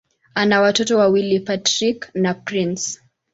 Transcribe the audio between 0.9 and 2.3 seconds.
wawili: Patrick